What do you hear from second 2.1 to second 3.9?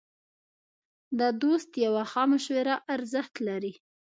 ښه مشوره ارزښت لري.